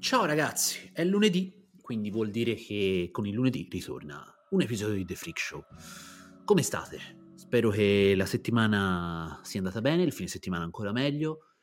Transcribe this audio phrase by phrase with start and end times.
[0.00, 1.52] Ciao ragazzi, è lunedì,
[1.82, 5.64] quindi vuol dire che con il lunedì ritorna un episodio di The Freak Show.
[6.44, 7.32] Come state?
[7.34, 11.56] Spero che la settimana sia andata bene, il fine settimana ancora meglio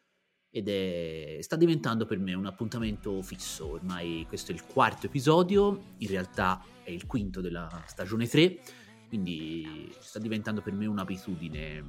[0.49, 1.37] ed è...
[1.39, 6.61] sta diventando per me un appuntamento fisso, ormai questo è il quarto episodio, in realtà
[6.83, 8.59] è il quinto della stagione 3,
[9.07, 11.83] quindi sta diventando per me un'abitudine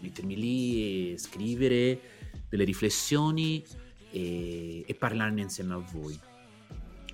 [0.00, 2.00] mettermi lì e scrivere
[2.48, 3.62] delle riflessioni
[4.10, 6.18] e, e parlarne insieme a voi.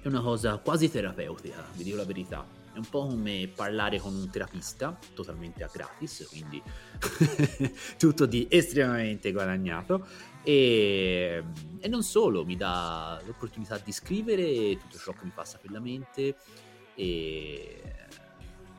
[0.00, 2.46] È una cosa quasi terapeutica, vi dico la verità.
[2.72, 6.62] È un po' come parlare con un terapista, totalmente a gratis, quindi
[7.96, 10.06] tutto di estremamente guadagnato.
[10.44, 11.42] E,
[11.80, 15.80] e non solo, mi dà l'opportunità di scrivere tutto ciò che mi passa per la
[15.80, 16.36] mente
[16.94, 17.82] e,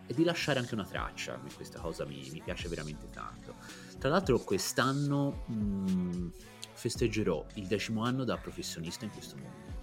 [0.05, 1.39] e di lasciare anche una traccia.
[1.55, 3.55] Questa cosa mi, mi piace veramente tanto.
[3.97, 6.31] Tra l'altro quest'anno mh,
[6.77, 9.75] festeggerò il decimo anno da professionista in questo mondo.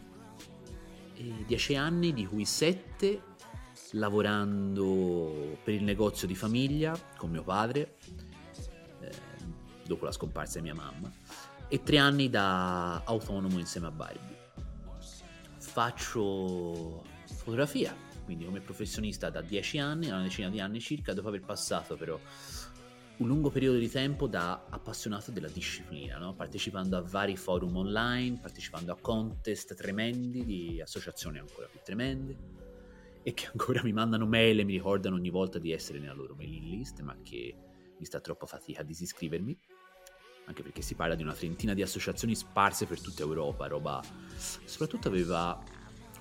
[1.16, 3.32] E dieci anni di cui sette
[3.92, 7.96] lavorando per il negozio di famiglia con mio padre,
[9.00, 9.10] eh,
[9.84, 11.10] dopo la scomparsa di mia mamma,
[11.66, 14.42] e tre anni da autonomo insieme a Barbie.
[15.58, 21.40] Faccio fotografia, quindi come professionista da dieci anni, una decina di anni circa, dopo aver
[21.40, 22.18] passato però
[23.16, 26.34] un lungo periodo di tempo da appassionato della disciplina, no?
[26.34, 32.36] partecipando a vari forum online, partecipando a contest tremendi di associazioni ancora più tremende
[33.22, 36.34] e che ancora mi mandano mail e mi ricordano ogni volta di essere nella loro
[36.34, 37.54] mailing list, ma che
[37.96, 39.56] mi sta troppo fatica a disiscrivermi,
[40.46, 44.02] anche perché si parla di una trentina di associazioni sparse per tutta Europa, roba
[44.36, 45.62] soprattutto aveva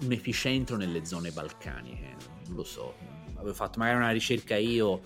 [0.02, 2.16] un epicentro nelle zone balcaniche,
[2.48, 2.96] non lo so,
[3.36, 5.02] avevo fatto magari una ricerca io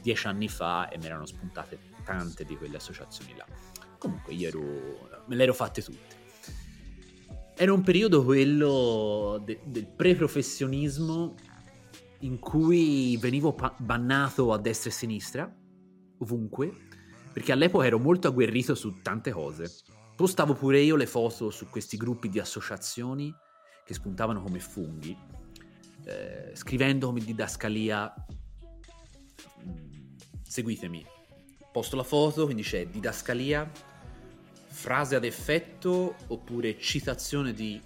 [0.00, 3.46] dieci anni fa e mi erano spuntate tante di quelle associazioni là.
[3.98, 6.18] Comunque io ero, me le ero fatte tutte.
[7.54, 11.34] Era un periodo quello de- del pre-professionismo
[12.20, 15.56] in cui venivo pa- bannato a destra e sinistra,
[16.18, 16.72] ovunque,
[17.32, 19.70] perché all'epoca ero molto agguerrito su tante cose.
[20.16, 23.34] Postavo pure io le foto su questi gruppi di associazioni
[23.84, 25.16] che spuntavano come funghi,
[26.04, 28.12] eh, scrivendo come didascalia
[30.50, 31.06] seguitemi.
[31.70, 33.70] Posto la foto, quindi c'è didascalia,
[34.66, 37.80] frase ad effetto oppure citazione di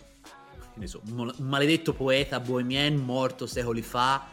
[0.84, 1.02] so,
[1.38, 4.30] maledetto poeta bohemien morto secoli fa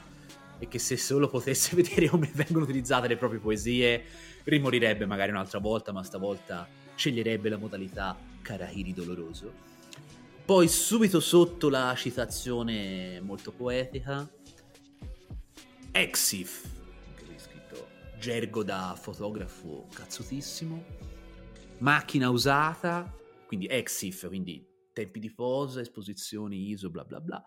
[0.58, 4.03] e che se solo potesse vedere come vengono utilizzate le proprie poesie
[4.46, 6.66] rimorirebbe magari un'altra volta, ma stavolta
[6.96, 9.69] sceglierebbe la modalità Karahiri doloroso.
[10.46, 14.28] Poi subito sotto la citazione molto poetica
[15.92, 16.81] Exif,
[18.22, 20.84] gergo da fotografo cazzutissimo,
[21.80, 23.12] macchina usata,
[23.48, 27.44] quindi EXIF, quindi tempi di posa, esposizioni ISO, bla bla bla,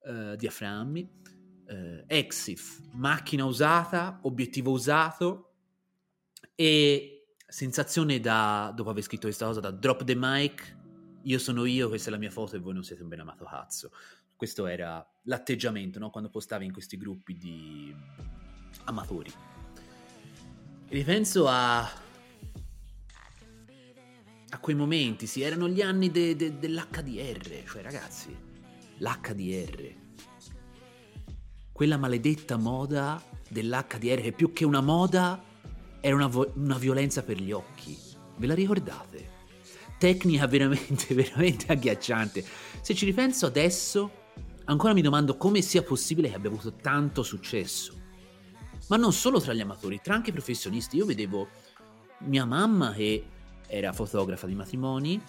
[0.00, 1.10] uh, diaframmi,
[1.68, 5.54] uh, EXIF, macchina usata, obiettivo usato
[6.54, 10.76] e sensazione da, dopo aver scritto questa cosa, da drop the mic,
[11.22, 13.46] io sono io, questa è la mia foto e voi non siete un ben amato
[13.46, 13.90] cazzo.
[14.36, 16.10] Questo era l'atteggiamento, no?
[16.10, 17.96] Quando postavi in questi gruppi di
[18.84, 19.55] amatori.
[20.88, 21.80] Ripenso a.
[24.48, 28.34] a quei momenti, sì, erano gli anni de, de, dell'HDR, cioè ragazzi,
[28.98, 29.94] l'HDR.
[31.72, 35.42] Quella maledetta moda dell'HDR, che più che una moda
[36.00, 37.98] era una, vo- una violenza per gli occhi.
[38.36, 39.34] Ve la ricordate?
[39.98, 42.44] Tecnica veramente, veramente agghiacciante.
[42.80, 44.10] Se ci ripenso adesso,
[44.66, 47.95] ancora mi domando come sia possibile che abbia avuto tanto successo
[48.88, 50.96] ma non solo tra gli amatori, tra anche i professionisti.
[50.96, 51.48] Io vedevo
[52.20, 53.24] mia mamma che
[53.66, 55.20] era fotografa di matrimoni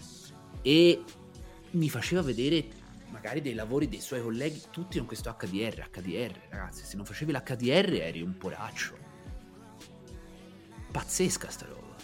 [0.62, 1.04] e
[1.72, 2.66] mi faceva vedere
[3.10, 7.32] magari dei lavori dei suoi colleghi, tutti con questo HDR, HDR, ragazzi, se non facevi
[7.32, 8.98] l'HDR eri un poraccio.
[10.92, 11.96] Pazzesca sta roba.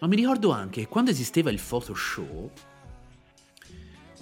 [0.00, 2.50] Ma mi ricordo anche che quando esisteva il Photoshop,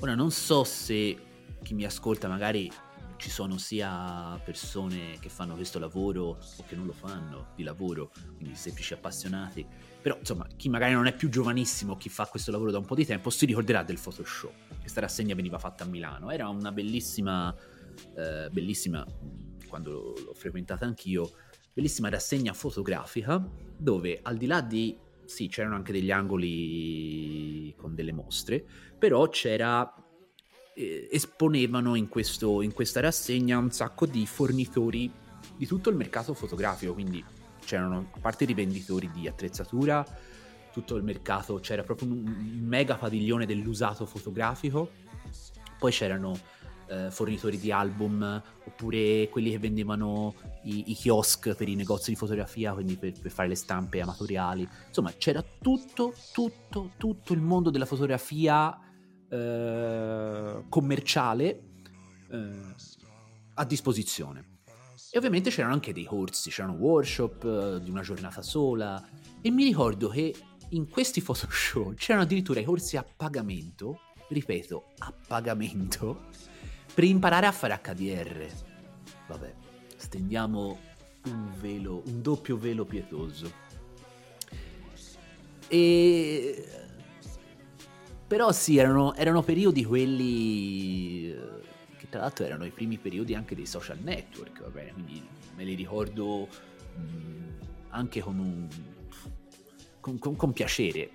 [0.01, 1.19] ora non so se
[1.63, 2.71] chi mi ascolta magari
[3.17, 8.11] ci sono sia persone che fanno questo lavoro o che non lo fanno di lavoro,
[8.37, 9.67] quindi semplici appassionati.
[10.01, 12.95] Però, insomma, chi magari non è più giovanissimo, chi fa questo lavoro da un po'
[12.95, 14.53] di tempo, si ricorderà del Photoshop.
[14.81, 16.31] Questa rassegna veniva fatta a Milano.
[16.31, 17.55] Era una bellissima,
[18.15, 19.05] eh, bellissima,
[19.69, 21.31] quando l'ho frequentata anch'io,
[21.73, 23.45] bellissima rassegna fotografica
[23.77, 24.97] dove al di là di
[25.27, 28.65] sì, c'erano anche degli angoli con delle mostre,
[28.97, 29.93] però c'era
[30.77, 35.11] esponevano in, questo, in questa rassegna un sacco di fornitori
[35.57, 37.25] di tutto il mercato fotografico, quindi
[37.65, 40.05] c'erano, a parte i rivenditori di attrezzatura,
[40.73, 42.23] tutto il mercato, c'era proprio un
[42.61, 44.91] mega padiglione dell'usato fotografico,
[45.79, 46.39] poi c'erano
[46.89, 50.35] eh, fornitori di album, oppure quelli che vendevano
[50.65, 54.69] i, i, kiosk per i negozi di fotografia, quindi per, per, fare le stampe amatoriali.
[54.89, 58.79] Insomma, c'era tutto, tutto, tutto il mondo della fotografia
[59.29, 61.63] eh, commerciale
[62.31, 62.51] eh,
[63.55, 64.55] a disposizione.
[65.11, 69.03] E ovviamente c'erano anche dei corsi, c'erano workshop eh, di una giornata sola.
[69.41, 70.35] E mi ricordo che
[70.71, 76.25] in questi Photoshop c'erano addirittura i corsi a pagamento, ripeto, a pagamento,
[76.93, 78.47] per imparare a fare HDR.
[79.29, 79.55] Vabbè,
[79.97, 80.79] stendiamo
[81.27, 83.65] un velo, un doppio velo pietoso.
[85.69, 86.86] E
[88.27, 91.37] però sì, erano, erano periodi quelli eh,
[91.97, 94.93] che tra l'altro erano i primi periodi anche dei social network, va bene?
[94.93, 95.23] Quindi
[95.55, 96.49] me li ricordo
[96.99, 97.49] mm,
[97.91, 98.69] anche con, un,
[100.01, 101.11] con, con, con piacere.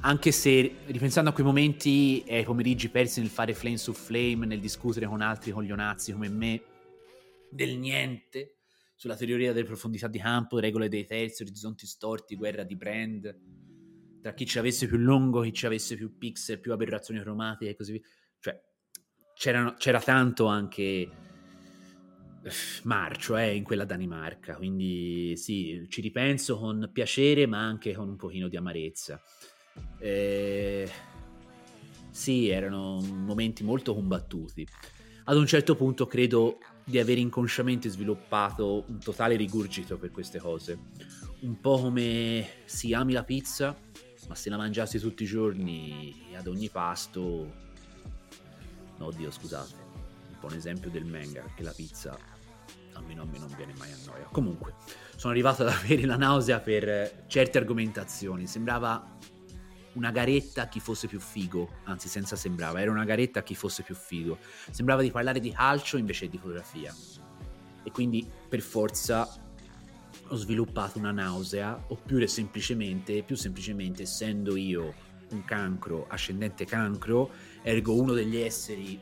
[0.00, 4.46] Anche se ripensando a quei momenti e ai pomeriggi persi nel fare flame su flame,
[4.46, 6.62] nel discutere con altri coglionazzi come me
[7.48, 8.56] del niente,
[8.96, 13.64] sulla teoria delle profondità di campo, regole dei terzi, orizzonti storti, guerra di brand
[14.26, 17.76] tra chi ci avesse più lungo, chi ci avesse più pixel, più aberrazioni cromatiche e
[17.76, 18.02] così via.
[18.40, 18.60] Cioè,
[19.36, 21.10] c'era tanto anche eh,
[22.82, 28.16] marcio eh, in quella Danimarca, quindi sì, ci ripenso con piacere ma anche con un
[28.16, 29.22] pochino di amarezza.
[30.00, 30.90] Eh,
[32.10, 34.66] sì, erano momenti molto combattuti.
[35.26, 40.78] Ad un certo punto credo di aver inconsciamente sviluppato un totale rigurgito per queste cose.
[41.42, 43.76] Un po' come si ami la pizza,
[44.26, 47.64] ma se la mangiassi tutti i giorni ad ogni pasto...
[48.98, 49.74] No, oddio, scusate,
[50.30, 52.18] un po' un esempio del manga, perché la pizza
[52.94, 54.24] almeno a me non viene mai a noia.
[54.32, 54.74] Comunque,
[55.16, 58.46] sono arrivato ad avere la nausea per certe argomentazioni.
[58.46, 59.16] Sembrava
[59.92, 63.54] una garetta a chi fosse più figo, anzi senza sembrava, era una garetta a chi
[63.54, 64.38] fosse più figo.
[64.70, 66.94] Sembrava di parlare di calcio invece di fotografia.
[67.82, 69.45] E quindi per forza
[70.28, 74.94] ho sviluppato una nausea, oppure semplicemente, più semplicemente essendo io
[75.30, 77.30] un cancro, ascendente cancro,
[77.62, 79.00] ergo uno degli esseri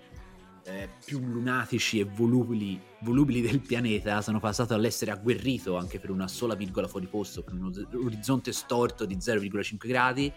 [0.66, 6.28] eh, più lunatici e volubili, volubili, del pianeta, sono passato all'essere agguerrito anche per una
[6.28, 10.32] sola virgola fuori posto, per un orizzonte storto di 0,5 gradi,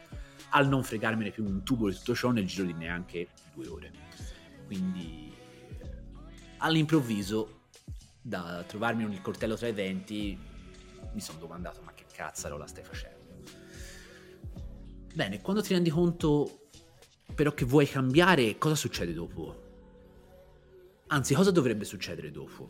[0.49, 3.91] al non fregarmene più un tubo di tutto ciò nel giro di neanche due ore.
[4.65, 5.33] Quindi
[6.57, 7.61] all'improvviso,
[8.21, 10.37] da trovarmi nel coltello tra i denti,
[11.13, 13.15] mi sono domandato ma che cazzaro la stai facendo?
[15.13, 16.67] Bene, quando ti rendi conto
[17.33, 19.65] però che vuoi cambiare, cosa succede dopo?
[21.07, 22.69] Anzi, cosa dovrebbe succedere dopo?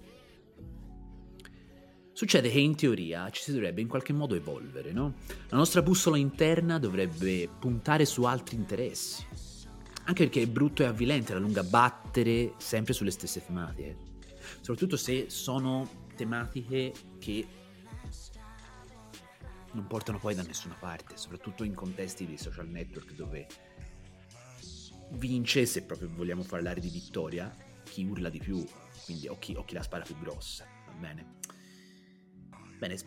[2.11, 5.15] Succede che in teoria ci si dovrebbe in qualche modo evolvere, no?
[5.49, 9.25] La nostra bussola interna dovrebbe puntare su altri interessi.
[10.05, 13.97] Anche perché è brutto e avvilente alla lunga battere sempre sulle stesse tematiche.
[14.61, 17.45] Soprattutto se sono tematiche che
[19.77, 23.47] non portano poi da nessuna parte, soprattutto in contesti di social network dove
[25.11, 28.65] vince, se proprio vogliamo parlare di vittoria, chi urla di più,
[29.05, 31.35] quindi o chi, o chi la spara più grossa, va bene?
[32.79, 32.97] Bene,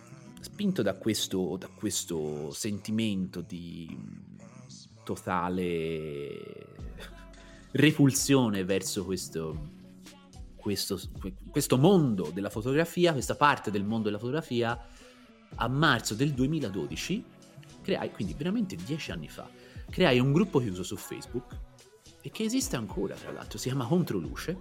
[0.41, 4.29] spinto da questo, da questo sentimento di
[5.03, 6.77] totale
[7.73, 9.71] repulsione verso questo,
[10.55, 11.01] questo,
[11.51, 14.81] questo mondo della fotografia, questa parte del mondo della fotografia,
[15.63, 17.25] a marzo del 2012
[17.83, 19.49] creai, quindi veramente dieci anni fa,
[19.91, 21.57] creai un gruppo chiuso su Facebook
[22.23, 24.59] e che esiste ancora tra l'altro, si chiama Controluce,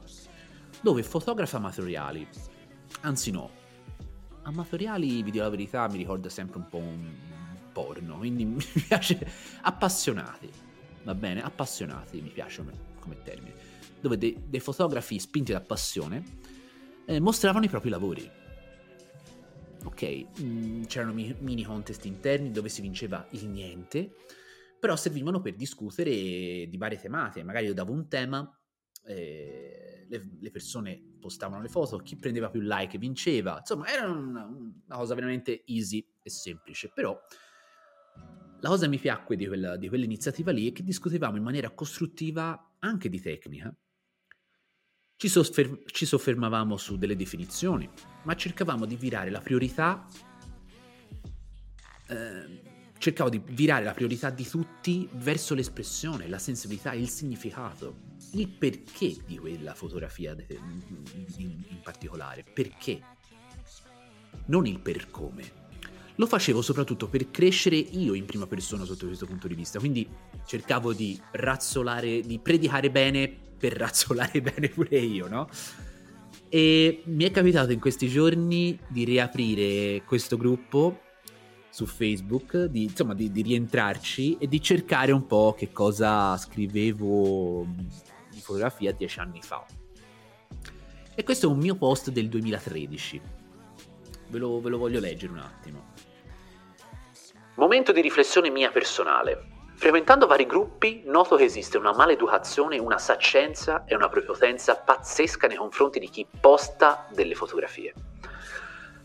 [0.82, 2.28] dove fotografa amatoriali,
[3.02, 3.50] anzi no,
[4.44, 7.14] amatoriali, vi dico la verità, mi ricorda sempre un po' un
[7.72, 9.26] porno, quindi mi piace
[9.62, 10.50] appassionati,
[11.04, 13.56] va bene, appassionati mi piace come, come termine,
[14.02, 16.24] dove dei, dei, fotografi spinti da passione
[17.06, 18.39] eh, mostravano i propri lavori
[19.84, 24.12] ok, mm, c'erano mi- mini contest interni dove si vinceva il niente,
[24.80, 27.44] però servivano per discutere di varie tematiche.
[27.44, 28.50] Magari io davo un tema,
[29.06, 34.46] eh, le, le, persone postavano le foto, chi prendeva più like vinceva, insomma era una,
[34.46, 37.20] una cosa veramente easy e semplice, però
[38.62, 41.70] la cosa che mi piacque di, quella, di quell'iniziativa lì è che discutevamo in maniera
[41.72, 43.74] costruttiva anche di tecnica.
[45.20, 47.90] Ci, soffer- ci soffermavamo su delle definizioni,
[48.24, 50.08] ma cercavamo di virare la priorità.
[52.08, 52.62] Eh,
[52.98, 57.98] cercavo di virare la priorità di tutti verso l'espressione, la sensibilità, il significato,
[58.32, 62.46] il perché di quella fotografia in particolare.
[62.54, 63.02] Perché?
[64.46, 65.68] Non il per come
[66.16, 70.08] lo facevo soprattutto per crescere io in prima persona sotto questo punto di vista, quindi
[70.46, 75.48] cercavo di razzolare, di predicare bene per razzolare bene pure io, no?
[76.50, 81.02] E mi è capitato in questi giorni di riaprire questo gruppo
[81.70, 87.68] su Facebook, di, insomma di, di rientrarci e di cercare un po' che cosa scrivevo
[88.32, 89.64] di fotografia dieci anni fa.
[91.14, 93.22] E questo è un mio post del 2013.
[94.30, 95.94] Ve lo, ve lo voglio leggere un attimo.
[97.56, 99.59] Momento di riflessione mia personale.
[99.80, 105.56] Frequentando vari gruppi, noto che esiste una maleducazione, una saccenza e una prepotenza pazzesca nei
[105.56, 107.94] confronti di chi posta delle fotografie.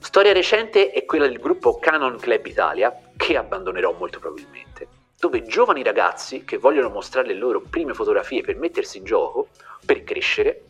[0.01, 5.85] Storia recente è quella del gruppo Canon Club Italia, che abbandonerò molto probabilmente, dove giovani
[5.85, 9.51] ragazzi che vogliono mostrare le loro prime fotografie per mettersi in gioco,
[9.87, 10.65] per crescere,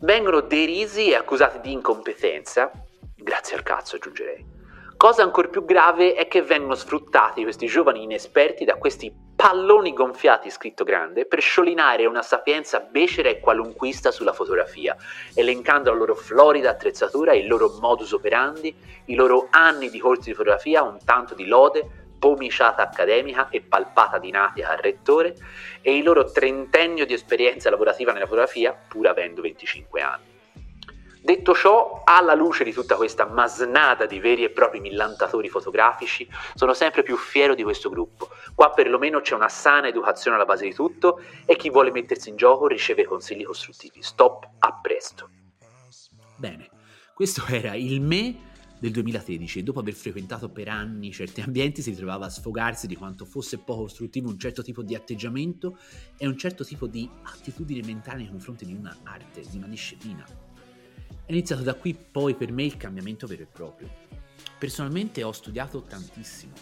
[0.00, 2.72] vengono derisi e accusati di incompetenza,
[3.14, 4.53] grazie al cazzo aggiungerei,
[5.04, 10.48] Cosa ancora più grave è che vengono sfruttati questi giovani inesperti da questi palloni gonfiati
[10.48, 14.96] scritto grande per sciolinare una sapienza becera e qualunquista sulla fotografia,
[15.34, 20.34] elencando la loro florida attrezzatura, il loro modus operandi, i loro anni di corsi di
[20.34, 21.86] fotografia, un tanto di lode,
[22.18, 25.34] pomiciata accademica e palpata dinatica al rettore,
[25.82, 30.33] e il loro trentennio di esperienza lavorativa nella fotografia, pur avendo 25 anni.
[31.24, 36.74] Detto ciò, alla luce di tutta questa masnada di veri e propri millantatori fotografici, sono
[36.74, 38.28] sempre più fiero di questo gruppo.
[38.54, 42.36] Qua perlomeno c'è una sana educazione alla base di tutto e chi vuole mettersi in
[42.36, 44.02] gioco riceve consigli costruttivi.
[44.02, 45.30] Stop, a presto.
[46.36, 46.68] Bene,
[47.14, 51.94] questo era il me del 2013 e dopo aver frequentato per anni certi ambienti si
[51.94, 55.78] trovava a sfogarsi di quanto fosse poco costruttivo un certo tipo di atteggiamento
[56.18, 60.43] e un certo tipo di attitudine mentale nei confronti di una arte, di una disciplina.
[61.26, 63.88] È iniziato da qui poi per me il cambiamento vero e proprio.
[64.58, 66.52] Personalmente ho studiato tantissimo,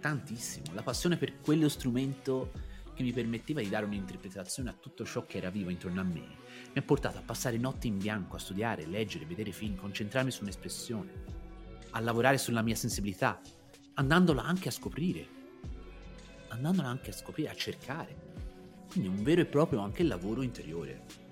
[0.00, 2.52] tantissimo, la passione per quello strumento
[2.92, 6.20] che mi permetteva di dare un'interpretazione a tutto ciò che era vivo intorno a me,
[6.20, 10.42] mi ha portato a passare notti in bianco, a studiare, leggere, vedere film, concentrarmi su
[10.42, 11.12] un'espressione,
[11.92, 13.40] a lavorare sulla mia sensibilità,
[13.94, 15.26] andandola anche a scoprire,
[16.48, 18.34] andandola anche a scoprire, a cercare.
[18.90, 21.25] Quindi un vero e proprio anche lavoro interiore.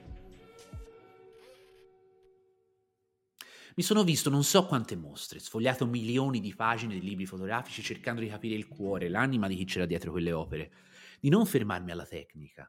[3.77, 8.21] Mi sono visto non so quante mostre, sfogliato milioni di pagine di libri fotografici cercando
[8.21, 10.73] di capire il cuore, l'anima di chi c'era dietro quelle opere,
[11.21, 12.69] di non fermarmi alla tecnica.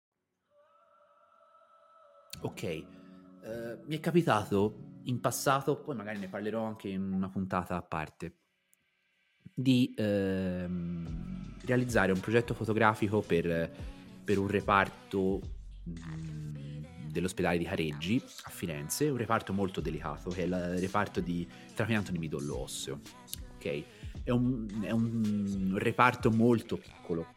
[2.43, 2.83] Ok,
[3.43, 7.81] uh, mi è capitato in passato, poi magari ne parlerò anche in una puntata a
[7.83, 8.37] parte,
[9.53, 13.71] di ehm, realizzare un progetto fotografico per,
[14.23, 15.39] per un reparto
[15.87, 21.47] mm, dell'ospedale di Careggi a Firenze, un reparto molto delicato che è il reparto di
[21.75, 23.01] trapianto di midollo osseo.
[23.55, 23.83] Ok,
[24.23, 27.35] è un, è un reparto molto piccolo,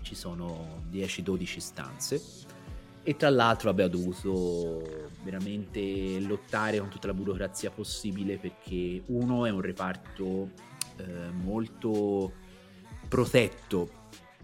[0.00, 2.53] ci sono 10-12 stanze
[3.04, 4.82] e tra l'altro ho dovuto
[5.22, 10.50] veramente lottare con tutta la burocrazia possibile perché uno è un reparto
[10.96, 12.32] eh, molto
[13.06, 13.90] protetto,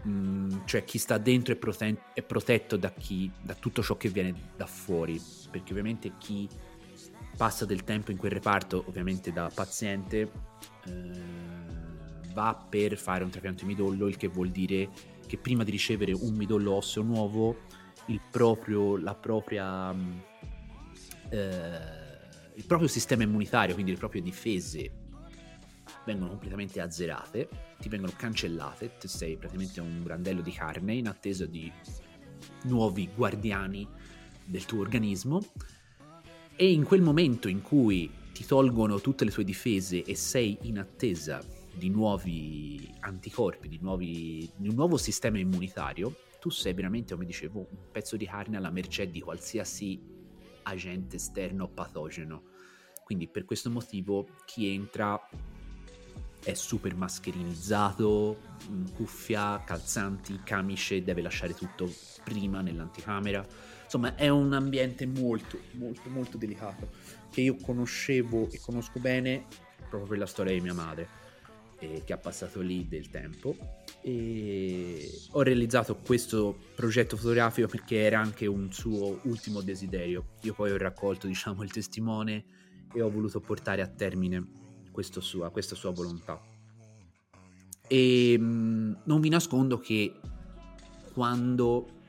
[0.07, 4.09] mm, cioè chi sta dentro è, prote- è protetto da, chi, da tutto ciò che
[4.09, 6.47] viene da fuori, perché ovviamente chi
[7.35, 10.31] passa del tempo in quel reparto, ovviamente da paziente,
[10.85, 11.49] eh,
[12.33, 14.89] va per fare un trapianto di midollo, il che vuol dire
[15.25, 17.63] che prima di ricevere un midollo osseo nuovo,
[18.29, 20.17] proprio, la propria, mm,
[21.29, 21.99] eh,
[22.55, 24.99] il proprio sistema immunitario, quindi le proprie difese
[26.05, 31.45] vengono completamente azzerate, ti vengono cancellate, tu sei praticamente un brandello di carne in attesa
[31.45, 31.71] di
[32.63, 33.87] nuovi guardiani
[34.45, 35.41] del tuo organismo.
[36.55, 40.79] E in quel momento in cui ti tolgono tutte le tue difese e sei in
[40.79, 41.43] attesa
[41.73, 47.67] di nuovi anticorpi, di, nuovi, di un nuovo sistema immunitario, tu sei veramente, come dicevo,
[47.69, 50.01] un pezzo di carne alla mercé di qualsiasi
[50.63, 52.49] agente esterno patogeno.
[53.03, 55.21] Quindi per questo motivo chi entra
[56.43, 58.39] è super mascherinizzato,
[58.95, 61.87] cuffia, calzanti, camice, deve lasciare tutto
[62.23, 63.45] prima nell'anticamera.
[63.83, 66.89] Insomma, è un ambiente molto, molto, molto delicato
[67.29, 69.45] che io conoscevo e conosco bene
[69.77, 71.07] proprio per la storia di mia madre,
[71.77, 73.55] eh, che ha passato lì del tempo.
[74.03, 80.33] E ho realizzato questo progetto fotografico perché era anche un suo ultimo desiderio.
[80.41, 82.43] Io poi ho raccolto, diciamo, il testimone
[82.93, 84.59] e ho voluto portare a termine
[85.19, 86.41] sua, questa sua volontà.
[87.87, 90.13] E mh, mm, non vi nascondo che
[91.13, 91.99] quando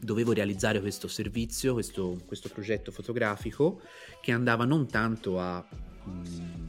[0.00, 3.80] dovevo realizzare questo servizio, questo, questo progetto fotografico,
[4.20, 5.64] che andava non tanto a
[6.04, 6.68] mh, mm,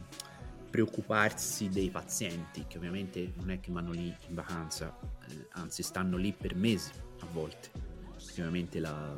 [0.70, 4.98] preoccuparsi dei pazienti, che ovviamente non è che vanno lì in vacanza,
[5.30, 7.70] eh, anzi stanno lì per mesi a volte,
[8.16, 9.16] perché ovviamente la,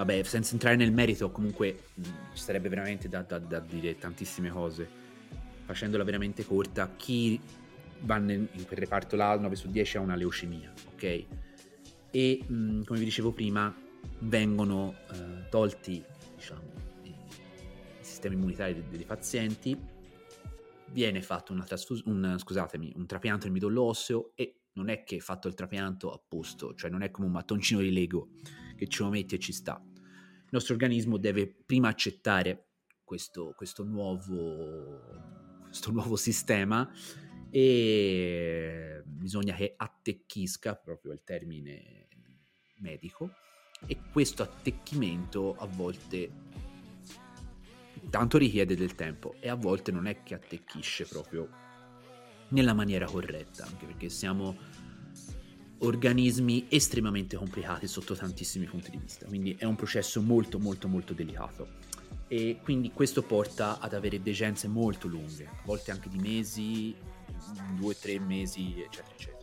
[0.00, 2.02] Vabbè, senza entrare nel merito, comunque mh,
[2.32, 4.88] ci sarebbe veramente da, da, da, dire tantissime cose.
[5.66, 7.38] Facendola veramente corta, chi
[8.00, 11.24] va in quel reparto là, 9 su 10 ha una leucemia, ok?
[12.10, 13.74] E mh, come vi dicevo prima,
[14.20, 16.02] vengono eh, tolti,
[16.34, 16.62] diciamo,
[18.28, 19.78] i, i sistemi immunitari dei, dei, pazienti,
[20.92, 22.36] viene fatto trasfus- un,
[22.94, 26.90] un trapianto del midollo osseo e non è che fatto il trapianto a posto, cioè
[26.90, 28.30] non è come un mattoncino di Lego
[28.76, 29.82] che ce lo metti e ci sta.
[29.84, 32.68] Il nostro organismo deve prima accettare
[33.04, 35.00] questo, questo, nuovo,
[35.62, 36.90] questo nuovo sistema
[37.50, 42.08] e bisogna che attecchisca, proprio il termine
[42.78, 43.32] medico,
[43.86, 46.30] e questo attecchimento a volte
[48.08, 51.48] tanto richiede del tempo e a volte non è che attecchisce proprio
[52.48, 54.56] nella maniera corretta, anche perché siamo
[55.78, 61.14] organismi estremamente complicati sotto tantissimi punti di vista, quindi è un processo molto molto molto
[61.14, 61.68] delicato
[62.28, 66.94] e quindi questo porta ad avere degenze molto lunghe, a volte anche di mesi,
[67.76, 69.39] due, tre mesi, eccetera, eccetera.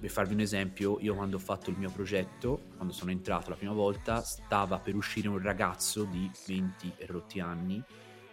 [0.00, 3.56] Per farvi un esempio, io quando ho fatto il mio progetto, quando sono entrato la
[3.56, 7.82] prima volta, stava per uscire un ragazzo di 20 e rotti anni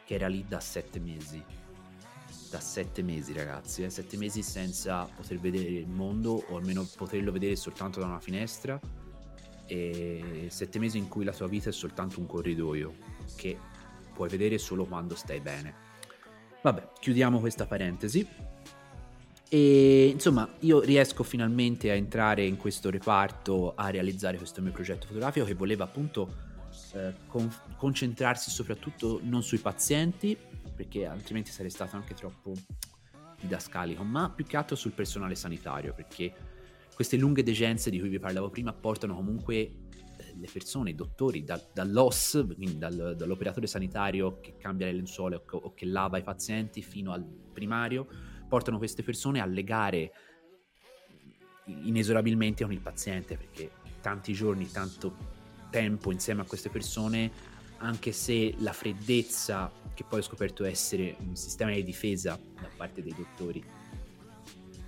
[0.05, 1.43] che era lì da sette mesi
[2.49, 3.83] da sette mesi, ragazzi.
[3.83, 3.89] Eh?
[3.89, 8.79] Sette mesi senza poter vedere il mondo, o almeno poterlo vedere soltanto da una finestra.
[9.65, 12.93] E sette mesi in cui la tua vita è soltanto un corridoio
[13.35, 13.57] che
[14.13, 15.85] puoi vedere solo quando stai bene.
[16.61, 18.25] Vabbè, chiudiamo questa parentesi.
[19.49, 25.07] E insomma, io riesco finalmente a entrare in questo reparto a realizzare questo mio progetto
[25.07, 26.45] fotografico che voleva appunto
[26.93, 30.37] eh, con- concentrarsi soprattutto non sui pazienti,
[30.75, 32.53] perché altrimenti sarei stato anche troppo
[33.39, 36.33] didascalico, ma più che altro sul personale sanitario, perché
[36.93, 39.77] queste lunghe degenze di cui vi parlavo prima portano comunque eh,
[40.35, 45.57] le persone, i dottori, da, dall'OS, quindi dal, dall'operatore sanitario che cambia le lenzuola o,
[45.57, 48.07] o, che lava i pazienti, fino al primario,
[48.47, 50.11] portano queste persone a legare
[51.65, 55.35] inesorabilmente con il paziente, perché tanti giorni, tanto
[55.69, 57.31] tempo insieme a queste persone,
[57.77, 63.01] anche se la freddezza, che poi ho scoperto essere un sistema di difesa da parte
[63.01, 63.63] dei dottori,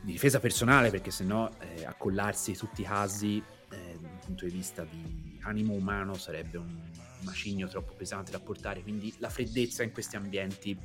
[0.02, 4.84] di difesa personale, perché sennò eh, accollarsi tutti i casi eh, dal punto di vista
[4.84, 6.88] di animo umano sarebbe un
[7.22, 10.78] macigno troppo pesante da portare, quindi la freddezza in questi ambienti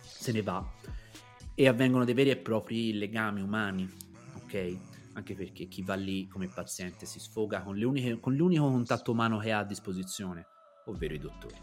[0.00, 0.72] se ne va
[1.54, 3.88] e avvengono dei veri e propri legami umani,
[4.36, 4.78] ok?
[5.14, 9.38] anche perché chi va lì come paziente si sfoga con, uniche, con l'unico contatto umano
[9.38, 10.46] che ha a disposizione,
[10.86, 11.54] ovvero i dottori,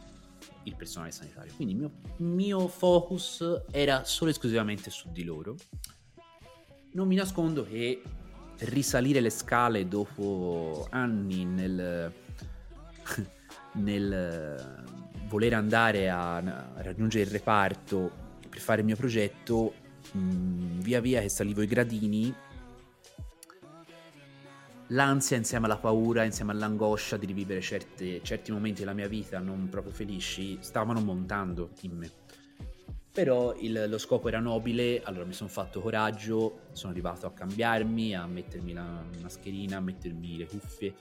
[0.63, 1.53] il personale sanitario.
[1.55, 5.55] Quindi il mio, mio focus era solo e esclusivamente su di loro.
[6.93, 8.01] Non mi nascondo che
[8.59, 12.13] risalire le scale dopo anni nel,
[13.73, 14.83] nel
[15.27, 19.73] voler andare a, a, raggiungere il reparto per fare il mio progetto,
[20.11, 22.33] mh, via via che salivo i gradini.
[24.87, 29.69] L'ansia insieme alla paura, insieme all'angoscia di rivivere certe, certi momenti della mia vita non
[29.69, 32.11] proprio felici, stavano montando in me.
[33.11, 38.15] Però il, lo scopo era nobile, allora mi sono fatto coraggio, sono arrivato a cambiarmi,
[38.15, 40.93] a mettermi la mascherina, a mettermi le cuffie,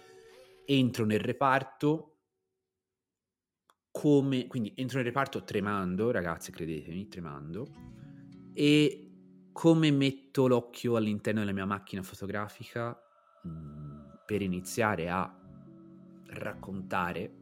[0.67, 2.17] entro nel reparto,
[3.91, 7.69] come, quindi entro nel reparto tremando, ragazzi credetemi, tremando,
[8.61, 12.94] e come metto l'occhio all'interno della mia macchina fotografica
[13.49, 15.35] mm, per iniziare a
[16.27, 17.35] raccontare,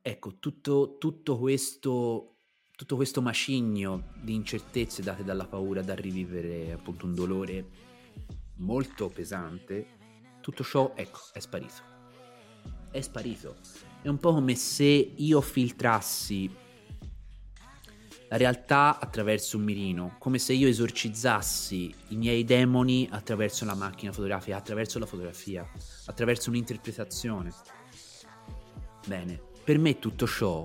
[0.00, 2.28] ecco, tutto, tutto questo
[2.74, 7.68] tutto questo macigno di incertezze date dalla paura da rivivere appunto un dolore
[8.56, 9.86] molto pesante,
[10.40, 11.90] tutto ciò, ecco, è sparito.
[12.90, 13.56] È sparito.
[14.00, 16.70] È un po' come se io filtrassi
[18.32, 24.10] la realtà attraverso un mirino, come se io esorcizzassi i miei demoni attraverso la macchina
[24.10, 25.70] fotografica, attraverso la fotografia,
[26.06, 27.52] attraverso un'interpretazione.
[29.06, 30.64] Bene, per me tutto ciò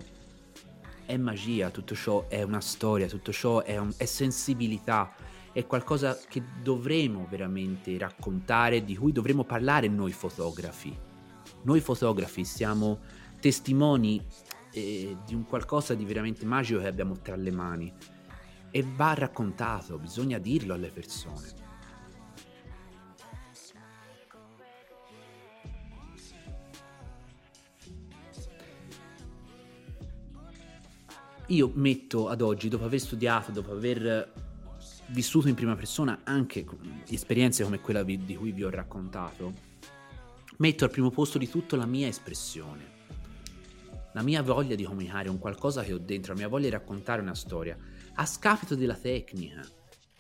[1.06, 5.13] è magia, tutto ciò è una storia, tutto ciò è, un, è sensibilità,
[5.51, 10.97] è qualcosa che dovremo veramente raccontare, di cui dovremo parlare noi fotografi.
[11.63, 12.99] Noi fotografi siamo
[13.41, 14.25] testimoni
[14.78, 17.94] eh, di un qualcosa di veramente magico che abbiamo tra le mani
[18.70, 21.66] e va raccontato, bisogna dirlo alle persone.
[31.48, 34.34] io metto ad oggi, dopo aver studiato, dopo aver
[35.08, 36.66] vissuto in prima persona anche
[37.08, 39.54] esperienze come quella di cui vi ho raccontato,
[40.58, 42.96] metto al primo posto di tutto la mia espressione,
[44.17, 47.21] la mia voglia di comunicare un qualcosa che ho dentro, la mia voglia di raccontare
[47.21, 47.77] una storia,
[48.15, 49.62] a scapito della tecnica.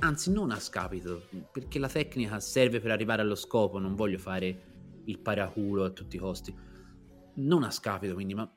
[0.01, 5.01] Anzi, non a scapito, perché la tecnica serve per arrivare allo scopo, non voglio fare
[5.05, 6.55] il paraculo a tutti i costi.
[7.37, 8.47] Non a scapito, quindi, ma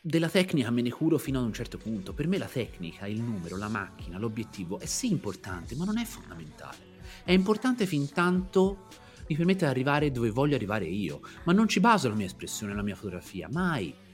[0.00, 2.14] della tecnica me ne curo fino ad un certo punto.
[2.14, 6.04] Per me la tecnica, il numero, la macchina, l'obiettivo è sì importante, ma non è
[6.06, 6.78] fondamentale.
[7.24, 8.86] È importante fin tanto
[9.28, 12.74] mi permette di arrivare dove voglio arrivare io, ma non ci baso la mia espressione,
[12.74, 14.06] la mia fotografia, mai.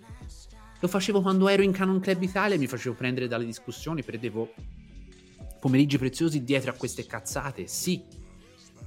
[0.85, 4.53] Lo facevo quando ero in Canon Club Italia mi facevo prendere dalle discussioni, perdevo
[5.59, 8.05] pomeriggi preziosi dietro a queste cazzate, sì.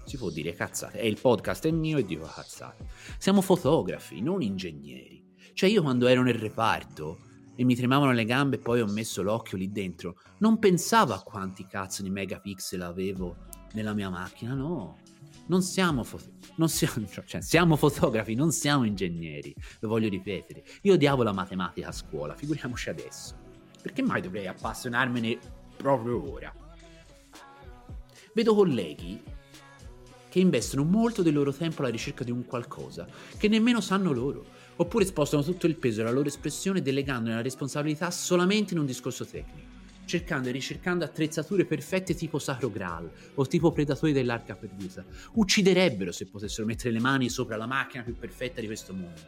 [0.05, 2.85] Si può dire cazzate, è il podcast è mio e dico cazzate.
[3.17, 5.25] Siamo fotografi, non ingegneri.
[5.55, 7.17] Cioè io quando ero nel reparto
[7.55, 11.23] e mi tremavano le gambe e poi ho messo l'occhio lì dentro, non pensavo a
[11.23, 13.37] quanti cazzo di megapixel avevo
[13.73, 14.99] nella mia macchina, no.
[15.47, 16.19] Non siamo, fo-
[16.55, 20.63] non siamo, cioè, siamo fotografi, non siamo ingegneri, lo voglio ripetere.
[20.81, 23.35] Io odiavo la matematica a scuola, figuriamoci adesso.
[23.81, 25.37] Perché mai dovrei appassionarmene
[25.77, 26.53] proprio ora?
[28.33, 29.21] Vedo colleghi
[30.29, 34.45] che investono molto del loro tempo alla ricerca di un qualcosa che nemmeno sanno loro
[34.75, 39.25] oppure spostano tutto il peso della loro espressione delegandone la responsabilità solamente in un discorso
[39.25, 39.67] tecnico,
[40.07, 45.05] cercando e ricercando attrezzature perfette tipo Sacro Graal o tipo Predatori dell'Arca Perduta.
[45.33, 49.21] Ucciderebbero se potessero mettere le mani sopra la macchina più perfetta di questo mondo,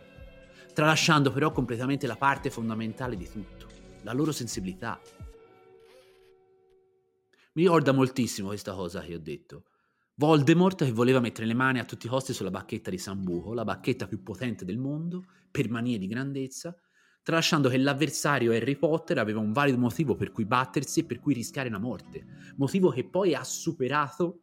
[0.73, 3.67] tralasciando però completamente la parte fondamentale di tutto,
[4.03, 4.99] la loro sensibilità.
[7.53, 9.65] Mi ricorda moltissimo questa cosa che ho detto.
[10.15, 13.65] Voldemort che voleva mettere le mani a tutti i costi sulla bacchetta di Sambuco, la
[13.65, 16.73] bacchetta più potente del mondo, per manie di grandezza,
[17.23, 21.33] tralasciando che l'avversario Harry Potter aveva un valido motivo per cui battersi e per cui
[21.33, 24.41] rischiare la morte, motivo che poi ha superato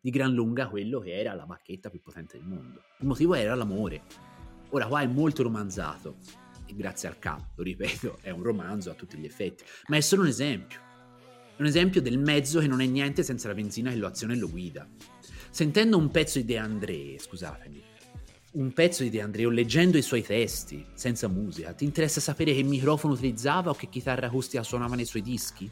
[0.00, 2.82] di gran lunga quello che era la bacchetta più potente del mondo.
[2.98, 4.02] Il motivo era l'amore.
[4.70, 6.16] Ora qua è molto romanzato,
[6.66, 10.00] e grazie al capo, lo ripeto, è un romanzo a tutti gli effetti, ma è
[10.00, 10.90] solo un esempio
[11.62, 14.36] un esempio del mezzo che non è niente senza la benzina che lo aziona e
[14.36, 14.88] lo guida.
[15.50, 17.82] Sentendo un pezzo di De André, scusatemi,
[18.52, 22.54] un pezzo di De André o leggendo i suoi testi, senza musica, ti interessa sapere
[22.54, 25.70] che microfono utilizzava o che chitarra acustica suonava nei suoi dischi?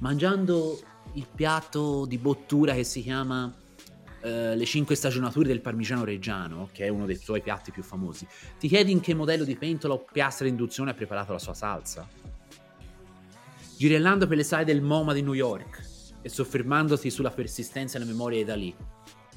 [0.00, 0.80] Mangiando
[1.14, 3.56] il piatto di bottura che si chiama
[4.22, 8.24] Uh, le cinque stagionature del parmigiano reggiano, che è uno dei suoi piatti più famosi,
[8.56, 12.08] ti chiedi in che modello di pentola o piastra d'induzione ha preparato la sua salsa?
[13.82, 15.82] girellando per le sale del MoMA di New York
[16.22, 18.72] e soffermandoti sulla persistenza e la memoria di Dalì,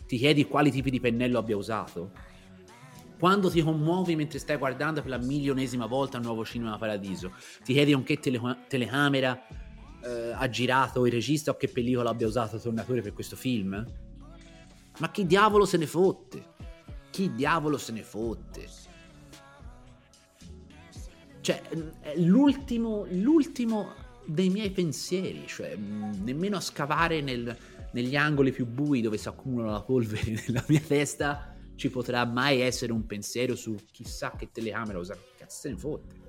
[0.06, 2.12] ti chiedi quali tipi di pennello abbia usato?
[3.26, 7.34] Quando ti commuovi mentre stai guardando per la milionesima volta il nuovo Cinema Paradiso,
[7.64, 9.48] ti chiedi con che tele- telecamera
[10.04, 13.84] eh, ha girato il regista o che pellicola abbia usato il tornatore per questo film?
[15.00, 16.54] Ma chi diavolo se ne fotte?
[17.10, 18.68] Chi diavolo se ne fotte?
[21.42, 21.64] Cioè,
[22.18, 27.58] l'ultimo, l'ultimo dei miei pensieri, cioè nemmeno a scavare nel,
[27.92, 32.62] negli angoli più bui dove si accumula la polvere nella mia testa ci potrà mai
[32.62, 35.20] essere un pensiero su chissà che telecamera usare.
[35.38, 36.24] Cazzo se ne fotte.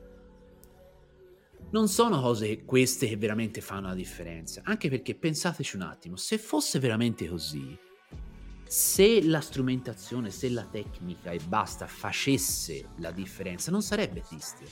[1.71, 6.39] Non sono cose queste che veramente fanno la differenza, anche perché pensateci un attimo, se
[6.39, 7.77] fosse veramente così,
[8.65, 14.65] se la strumentazione, se la tecnica e basta facesse la differenza, non sarebbe triste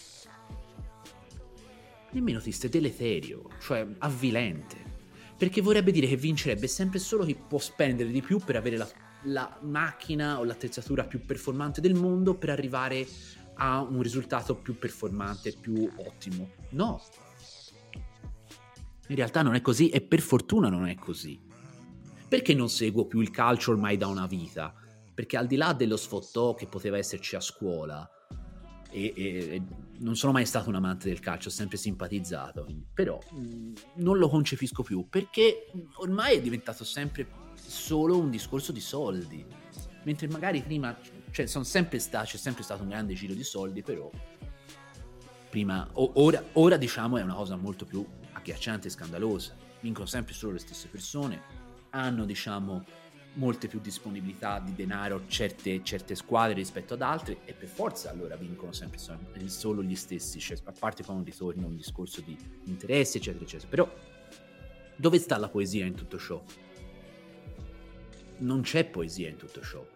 [2.15, 4.93] nemmeno triste, deleterio, cioè avvilente.
[5.37, 8.89] Perché vorrebbe dire che vincerebbe sempre solo chi può spendere di più per avere la
[9.25, 13.07] la macchina o l'attrezzatura più performante del mondo per arrivare
[13.55, 16.51] a un risultato più performante, più ottimo.
[16.71, 17.01] No.
[19.09, 21.41] In realtà non è così e per fortuna non è così.
[22.27, 24.75] Perché non seguo più il calcio ormai da una vita?
[25.15, 28.09] Perché al di là dello sfottò che poteva esserci a scuola,
[28.91, 29.63] e, e,
[29.99, 34.29] non sono mai stato un amante del calcio, ho sempre simpatizzato, però mh, non lo
[34.29, 37.27] concepisco più perché ormai è diventato sempre
[37.67, 39.45] solo un discorso di soldi.
[40.05, 40.97] Mentre magari prima,
[41.31, 44.11] cioè, sempre sta, c'è sempre stato un grande giro di soldi, però
[45.49, 49.55] prima, ora, ora diciamo è una cosa molto più agghiacciante e scandalosa.
[49.81, 51.41] Vincono sempre solo le stesse persone,
[51.91, 52.85] hanno diciamo
[53.35, 58.37] molte più disponibilità di denaro certe, certe, squadre rispetto ad altre e per forza allora
[58.37, 58.99] vincono sempre
[59.47, 63.69] solo gli stessi, cioè, a parte quando ritorna un discorso di interessi eccetera eccetera.
[63.69, 63.95] Però
[64.97, 66.43] dove sta la poesia in tutto ciò?
[68.39, 69.87] Non c'è poesia in tutto ciò.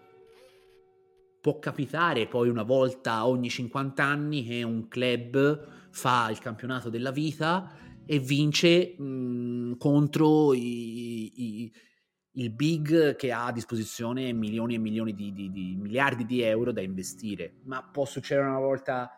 [1.40, 7.10] Può capitare poi una volta ogni 50 anni che un club fa il campionato della
[7.10, 7.72] vita
[8.04, 11.72] e vince mh, contro i, i
[12.38, 16.72] il big che ha a disposizione milioni e milioni di, di, di, miliardi di euro
[16.72, 19.12] da investire, ma può succedere una volta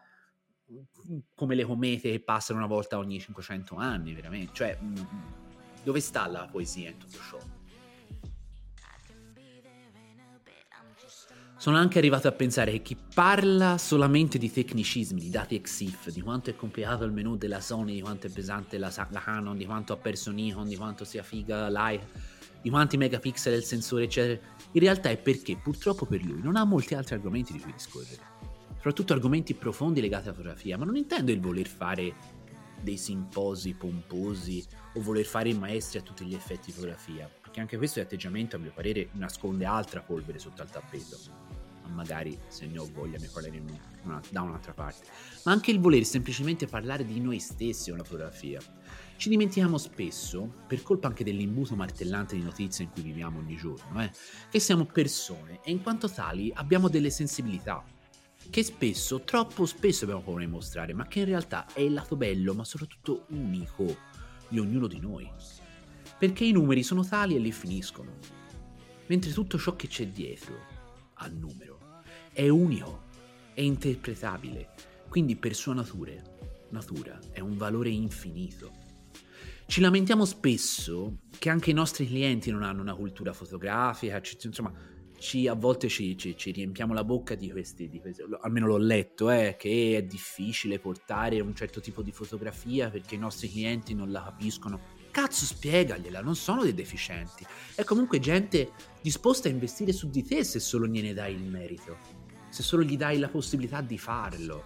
[1.35, 4.53] come le comete che passano una volta ogni 500 anni, veramente.
[4.55, 4.95] Cioè, mm,
[5.83, 7.60] dove sta la poesia in tutto ciò?
[11.61, 16.23] Sono anche arrivato a pensare che chi parla solamente di tecnicismi, di dati EXIF, di
[16.23, 19.67] quanto è complicato il menu della Sony, di quanto è pesante la, la Canon, di
[19.67, 24.05] quanto ha perso Nikon, di quanto sia figa Live di quanti megapixel è il sensore,
[24.05, 24.41] eccetera.
[24.73, 28.23] In realtà è perché purtroppo per lui non ha molti altri argomenti di cui discorrere.
[28.77, 32.15] Soprattutto argomenti profondi legati alla fotografia, ma non intendo il voler fare
[32.81, 37.61] dei simposi pomposi o voler fare i maestri a tutti gli effetti di fotografia, perché
[37.61, 41.50] anche questo atteggiamento a mio parere nasconde altra polvere sotto al tappeto.
[41.91, 45.07] Ma magari se ne ho voglia ne parleremo una, da un'altra parte.
[45.45, 48.61] Ma anche il voler semplicemente parlare di noi stessi una fotografia
[49.21, 54.03] ci dimentichiamo spesso, per colpa anche dell'imbuto martellante di notizie in cui viviamo ogni giorno,
[54.03, 54.11] eh,
[54.49, 57.85] che siamo persone e in quanto tali abbiamo delle sensibilità
[58.49, 62.17] che spesso, troppo spesso abbiamo paura di mostrare, ma che in realtà è il lato
[62.17, 63.95] bello, ma soprattutto unico
[64.49, 65.31] di ognuno di noi.
[66.19, 68.17] Perché i numeri sono tali e lì finiscono,
[69.07, 70.57] mentre tutto ciò che c'è dietro
[71.17, 71.80] al numero
[72.41, 73.03] è unico,
[73.53, 74.71] è interpretabile,
[75.11, 76.15] quindi per sua natura,
[76.71, 78.73] natura è un valore infinito.
[79.67, 84.73] Ci lamentiamo spesso che anche i nostri clienti non hanno una cultura fotografica, ci, insomma,
[85.19, 88.79] ci, a volte ci, ci, ci, riempiamo la bocca di questi, di questi, almeno l'ho
[88.79, 93.95] letto, eh, che è difficile portare un certo tipo di fotografia perché i nostri clienti
[93.95, 94.81] non la capiscono.
[95.11, 97.45] Cazzo, spiegagliela, non sono dei deficienti.
[97.75, 98.71] È comunque gente
[99.03, 102.20] disposta a investire su di te se solo gliene dai il merito,
[102.51, 104.65] se solo gli dai la possibilità di farlo.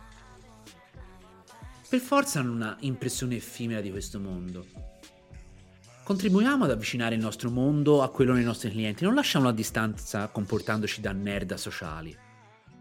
[1.89, 4.67] Per forza hanno una impressione effimera di questo mondo
[6.05, 10.29] Contribuiamo ad avvicinare il nostro mondo a quello dei nostri clienti, non lasciamolo a distanza
[10.29, 12.15] comportandoci da nerd sociali.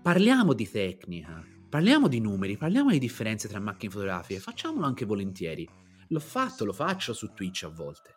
[0.01, 5.65] Parliamo di tecnica, parliamo di numeri, parliamo di differenze tra macchine fotografiche, facciamolo anche volentieri.
[6.09, 8.13] L'ho fatto, lo faccio su Twitch a volte.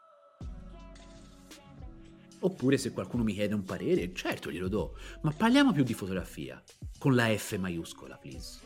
[2.40, 6.62] Oppure se qualcuno mi chiede un parere, certo glielo do, ma parliamo più di fotografia,
[6.98, 8.60] con la F maiuscola, please.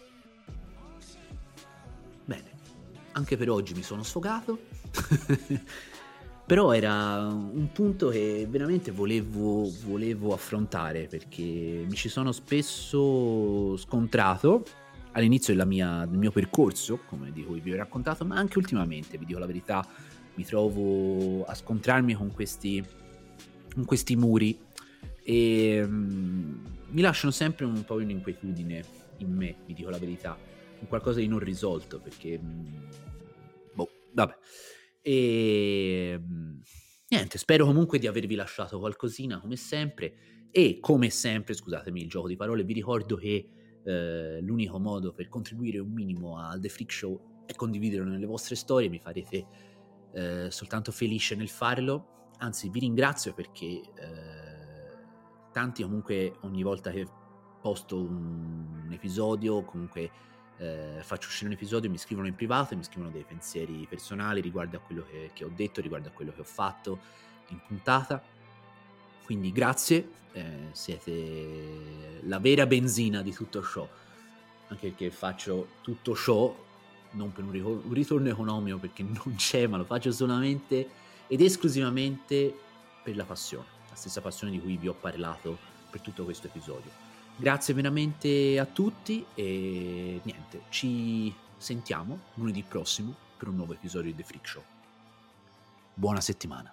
[2.24, 2.50] Bene,
[3.12, 4.58] anche per oggi mi sono sfogato.
[6.50, 11.44] Però era un punto che veramente volevo, volevo affrontare perché
[11.88, 14.64] mi ci sono spesso scontrato
[15.12, 19.26] all'inizio mia, del mio percorso, come di cui vi ho raccontato, ma anche ultimamente, vi
[19.26, 19.86] dico la verità,
[20.34, 22.84] mi trovo a scontrarmi con questi,
[23.74, 24.58] con questi muri
[25.22, 28.84] e um, mi lasciano sempre un po' un'inquietudine
[29.18, 30.36] in me, vi dico la verità,
[30.80, 32.38] un qualcosa di non risolto perché...
[32.42, 32.88] Um,
[33.74, 34.36] boh, vabbè.
[35.02, 36.60] E ehm,
[37.08, 40.14] niente, spero comunque di avervi lasciato qualcosina come sempre.
[40.50, 43.48] E come sempre, scusatemi il gioco di parole, vi ricordo che
[43.84, 48.56] eh, l'unico modo per contribuire un minimo al The Freak Show è condividerlo nelle vostre
[48.56, 49.46] storie, mi farete
[50.12, 52.19] eh, soltanto felice nel farlo.
[52.42, 53.82] Anzi, vi ringrazio perché eh,
[55.52, 57.06] tanti comunque ogni volta che
[57.60, 60.10] posto un, un episodio, comunque
[60.56, 64.40] eh, faccio uscire un episodio, mi scrivono in privato e mi scrivono dei pensieri personali
[64.40, 66.98] riguardo a quello che, che ho detto, riguardo a quello che ho fatto
[67.48, 68.22] in puntata.
[69.26, 73.86] Quindi grazie, eh, siete la vera benzina di tutto ciò,
[74.68, 76.68] anche perché faccio tutto ciò
[77.12, 82.52] non per un ritorno economico perché non c'è, ma lo faccio solamente ed esclusivamente
[83.04, 85.56] per la passione, la stessa passione di cui vi ho parlato
[85.88, 86.90] per tutto questo episodio.
[87.36, 94.16] Grazie veramente a tutti e niente, ci sentiamo lunedì prossimo per un nuovo episodio di
[94.16, 94.64] The Freak Show.
[95.94, 96.72] Buona settimana.